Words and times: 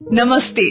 नमस्ते। 0.00 0.62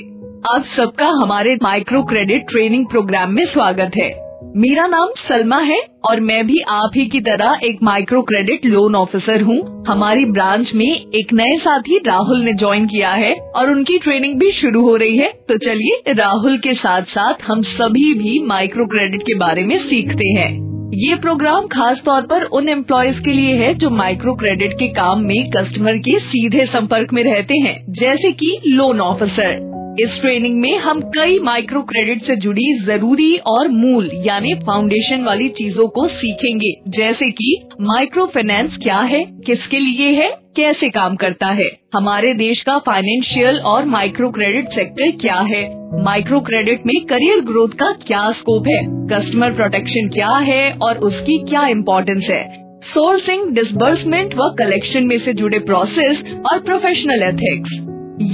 आप 0.49 0.65
सबका 0.77 1.07
हमारे 1.07 1.55
माइक्रो 1.55 2.01
क्रेडिट 2.03 2.41
ट्रेनिंग 2.41 2.85
प्रोग्राम 2.85 3.31
में 3.31 3.45
स्वागत 3.45 3.91
है। 4.03 4.07
मेरा 4.55 4.85
नाम 4.87 5.07
सलमा 5.17 5.57
है 5.57 5.79
और 6.09 6.19
मैं 6.19 6.45
भी 6.47 6.59
आप 6.69 6.91
ही 6.95 7.05
की 7.05 7.19
तरह 7.21 7.59
एक 7.63 7.79
माइक्रो 7.83 8.21
क्रेडिट 8.21 8.65
लोन 8.65 8.95
ऑफिसर 8.95 9.41
हूँ। 9.41 9.85
हमारी 9.87 10.25
ब्रांच 10.25 10.71
में 10.75 10.85
एक 10.85 11.33
नए 11.33 11.57
साथी 11.57 11.97
राहुल 11.97 12.39
ने 12.39 12.53
ज्वाइन 12.53 12.85
किया 12.85 13.11
है 13.17 13.33
और 13.55 13.71
उनकी 13.71 13.97
ट्रेनिंग 13.97 14.39
भी 14.39 14.51
शुरू 14.51 14.81
हो 14.81 14.95
रही 14.95 15.17
है। 15.17 15.31
तो 15.49 15.57
चलिए 15.57 16.13
राहुल 16.13 16.57
के 16.57 16.73
साथ 16.73 17.01
साथ 17.01 17.43
हम 17.43 17.61
सभी 17.61 18.13
भी 18.13 18.39
माइक्रो 18.45 18.85
क्रेडिट 18.85 19.21
के 19.21 19.35
बारे 19.35 19.63
में 19.63 19.77
सीखते 19.79 20.27
हैं। 20.39 20.66
ये 20.87 21.15
प्रोग्राम 21.15 21.65
खास 21.67 22.01
तौर 22.05 22.21
पर 22.21 22.43
उन 22.57 22.69
एम्प्लॉयज़ 22.69 23.19
के 23.19 23.33
लिए 23.33 23.55
है 23.55 23.73
जो 23.73 23.89
माइक्रो 23.89 24.33
क्रेडिट 24.35 24.73
के 24.73 24.87
काम 24.87 25.23
में 25.23 25.49
कस्टमर 25.49 25.97
के 25.97 26.11
सीधे 26.19 26.65
संपर्क 26.65 27.13
में 27.13 27.23
रहते 27.23 27.59
हैं, 27.59 27.75
जैसे 27.93 28.31
कि 28.33 28.59
लोन 28.67 29.01
ऑफिसर 29.01 29.65
इस 29.99 30.19
ट्रेनिंग 30.21 30.55
में 30.55 30.77
हम 30.77 31.01
कई 31.11 31.39
माइक्रो 31.39 31.81
क्रेडिट 31.81 32.23
से 32.23 32.35
जुड़ी 32.35 32.65
ज़रूरी 32.85 33.35
और 33.47 33.67
मूल, 33.67 34.09
यानी 34.25 34.53
फाउंडेशन 34.53 35.23
वाली 35.23 35.49
चीज़ों 35.49 35.87
को 35.87 36.07
सीखेंगे, 36.07 36.71
जैसे 36.97 37.29
कि 37.31 37.55
माइक्रो 37.81 38.25
फाइनेंस 38.25 38.77
क्या 38.77 38.99
है, 39.05 39.23
किसके 39.47 39.77
लिए 39.77 40.11
है 40.11 40.29
कैसे 40.57 40.89
काम 40.89 41.15
करता 41.15 41.47
है? 41.47 41.69
हमारे 41.95 42.33
देश 42.33 42.61
का 42.61 42.77
फाइनेंशियल 42.77 43.57
और 43.59 43.85
माइक्रो 43.85 44.29
क्रेडिट 44.29 44.69
सेक्टर 44.69 45.11
क्या 45.11 45.35
है? 45.35 45.63
माइक्रो 46.03 46.39
क्रेडिट 46.39 46.85
में 46.85 46.95
करियर 47.05 47.41
ग्रोथ 47.41 47.69
का 47.69 47.91
क्या 48.07 48.31
स्कोप 48.31 48.67
है? 48.67 48.79
कस्टमर 49.11 49.53
प्रोटेक्शन 49.53 50.07
क्या 50.07 50.37
है 50.37 50.77
और 50.81 50.97
उसकी 50.97 51.37
क्या 51.49 51.61
इम्पोर्टेंस 51.69 52.23
है? 52.29 52.41
सोर्सिंग 52.87 53.51
डिसबर्समेंट 53.55 54.33
व 54.35 54.49
कलेक्शन 54.59 55.03
में 55.03 55.17
से 55.19 55.33
जुड़े 55.33 55.59
प्रोसेस 55.59 56.23
और 56.51 56.59
प्रोफेशनल 56.59 57.23
एथिक्स 57.23 57.77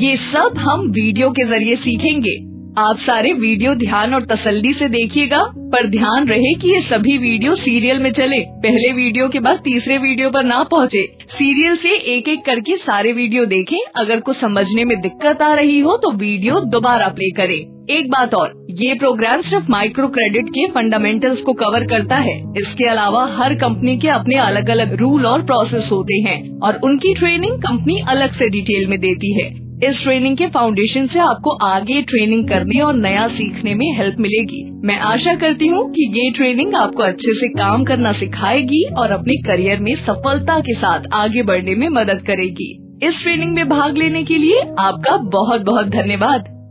ये 0.01 0.15
सब 0.17 0.57
हम 0.57 0.89
वीडियो 0.91 1.29
के 1.29 1.45
ज़रिए 1.45 1.73
सीखेंगे। 1.73 2.52
आप 2.79 2.97
सारे 2.99 3.31
वीडियो 3.33 3.73
ध्यान 3.75 4.13
और 4.13 4.23
तसल्ली 4.25 4.71
से 4.73 4.87
देखिएगा, 4.89 5.39
पर 5.73 5.87
ध्यान 5.87 6.27
रहे 6.27 6.53
कि 6.53 6.69
ये 6.69 6.79
सभी 6.83 7.17
वीडियो 7.17 7.55
सीरियल 7.55 7.99
में 7.99 8.09
चले। 8.11 8.39
पहले 8.61 8.91
वीडियो 8.93 9.27
के 9.29 9.39
बाद 9.39 9.57
तीसरे 9.57 9.97
वीडियो 9.97 10.29
पर 10.29 10.43
ना 10.43 10.61
पहुँचे। 10.71 11.05
सीरियल 11.31 11.75
से 11.75 11.91
एक 12.15 12.29
एक 12.29 12.39
करके 12.39 12.77
सारे 12.77 13.11
वीडियो 13.13 13.45
देखें। 13.45 13.77
अगर 13.97 14.19
कुछ 14.19 14.37
समझने 14.37 14.85
में 14.85 14.99
दिक्कत 15.01 15.41
आ 15.41 15.53
रही 15.53 15.79
हो 15.79 15.97
तो 15.97 16.11
वीडियो 16.15 16.59
दोबारा 16.69 17.07
प्ले 17.09 17.29
करें। 17.31 17.55
एक 17.89 18.09
बात 18.11 18.33
और, 18.33 18.51
ये 18.71 18.93
प्रोग्राम 18.99 19.41
सिर्फ़ 19.41 19.71
माइक्रो 19.71 20.07
क्रेडिट 20.07 20.49
के 20.49 20.67
फंडामेंटल्स 20.71 21.41
को 21.41 21.53
कवर 21.53 21.87
करता 21.87 22.15
है। 22.21 22.37
इसके 22.57 22.89
अलावा 22.89 23.25
हर 23.39 23.55
कंपनी 23.55 23.97
के 23.97 24.07
अपने 24.09 24.35
अलग 24.41 24.69
अलग 24.69 24.93
रूल 24.93 25.25
और 25.25 25.41
प्रोसेस 25.41 25.89
होते 25.91 26.21
हैं, 26.21 26.39
और 26.59 26.79
उनकी 26.83 27.13
ट्रेनिंग 27.13 27.61
कंपनी 27.61 28.03
अलग 28.07 28.39
से 28.39 28.49
डिटेल 28.49 28.87
में 28.87 28.99
देती 28.99 29.33
है। 29.41 29.62
इस 29.83 30.03
ट्रेनिंग 30.03 30.37
के 30.37 30.47
फाउंडेशन 30.47 31.07
से 31.07 31.19
आपको 31.19 31.51
आगे 31.65 32.01
ट्रेनिंग 32.01 32.47
करने 32.49 32.79
और 32.81 32.95
नया 32.95 33.27
सीखने 33.27 33.73
में 33.73 33.85
हेल्प 33.97 34.19
मिलेगी। 34.19 34.61
मैं 34.87 34.97
आशा 34.99 35.33
करती 35.35 35.67
हूँ 35.67 35.83
कि 35.91 36.05
ये 36.17 36.29
ट्रेनिंग 36.31 36.75
आपको 36.75 37.03
अच्छे 37.03 37.33
से 37.33 37.47
काम 37.47 37.83
करना 37.83 38.13
सिखाएगी 38.13 38.83
और 38.97 39.11
अपने 39.11 39.41
करियर 39.41 39.79
में 39.79 39.95
सफलता 39.95 40.59
के 40.59 40.73
साथ 40.73 40.99
आगे 41.13 41.43
बढ़ने 41.43 41.75
में 41.75 41.87
मदद 41.89 42.23
करेगी। 42.27 42.71
इस 43.03 43.21
ट्रेनिंग 43.23 43.51
में 43.51 43.69
भाग 43.69 43.97
लेने 43.97 44.23
के 44.23 44.37
लिए 44.37 44.61
आपका 44.79 45.17
बहुत 45.17 45.61
बहुत 45.61 45.87
धन्यवाद। 45.87 46.62